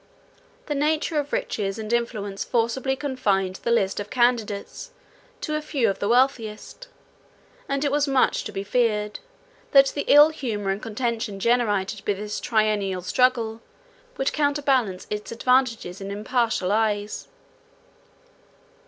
The 0.65 0.73
nature 0.73 1.19
of 1.19 1.31
riches 1.31 1.77
and 1.77 1.93
influence 1.93 2.43
forcibly 2.43 2.95
confined 2.95 3.57
the 3.57 3.69
list 3.69 3.99
of 3.99 4.09
candidates 4.09 4.89
to 5.41 5.53
a 5.53 5.61
few 5.61 5.91
of 5.91 5.99
the 5.99 6.09
wealthiest; 6.09 6.87
and 7.69 7.85
it 7.85 7.91
was 7.91 8.07
much 8.07 8.43
to 8.45 8.51
be 8.51 8.63
feared, 8.63 9.19
that 9.73 9.89
the 9.93 10.05
ill 10.07 10.29
humour 10.29 10.71
and 10.71 10.81
contention 10.81 11.39
generated 11.39 12.03
by 12.03 12.13
this 12.13 12.39
triennial 12.39 13.03
struggle, 13.03 13.61
would 14.17 14.33
counterbalance 14.33 15.05
its 15.11 15.31
advantages 15.31 16.01
in 16.01 16.09
impartial 16.09 16.71
eyes. 16.71 17.27